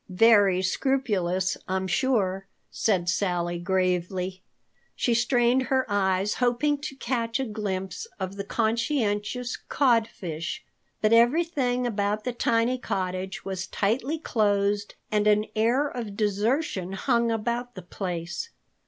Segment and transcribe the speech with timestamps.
[0.09, 4.41] "Very scrupulous, I'm sure," said Sally gravely.
[4.95, 10.65] She strained her eyes, hoping to catch a glimpse of the conscientious Codfish.
[11.03, 17.29] But everything about the tiny cottage was tightly closed, and an air of desertion hung
[17.29, 18.49] about the place.